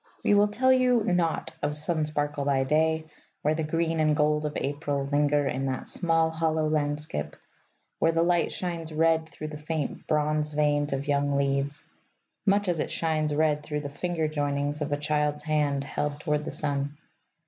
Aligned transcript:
We 0.23 0.33
will 0.33 0.47
tell 0.47 0.73
you 0.73 1.03
naught 1.03 1.51
of 1.61 1.77
sun 1.77 2.07
sparkle 2.07 2.43
by 2.43 2.63
day 2.63 3.05
where 3.43 3.53
the 3.53 3.61
green 3.61 3.99
and 3.99 4.15
gold 4.17 4.47
of 4.47 4.57
April 4.57 5.05
linger 5.05 5.45
in 5.47 5.67
that 5.67 5.87
small 5.87 6.31
hollow 6.31 6.67
landskip, 6.67 7.35
where 7.99 8.11
the 8.11 8.23
light 8.23 8.51
shines 8.51 8.91
red 8.91 9.29
through 9.29 9.49
the 9.49 9.59
faint 9.59 10.07
bronze 10.07 10.49
veins 10.49 10.91
of 10.91 11.07
young 11.07 11.35
leaves 11.35 11.83
much 12.47 12.67
as 12.67 12.79
it 12.79 12.89
shines 12.89 13.31
red 13.35 13.61
through 13.61 13.81
the 13.81 13.89
finger 13.89 14.27
joinings 14.27 14.81
of 14.81 14.91
a 14.91 14.97
child's 14.97 15.43
hand 15.43 15.83
held 15.83 16.19
toward 16.19 16.45
the 16.45 16.51
sun. 16.51 16.97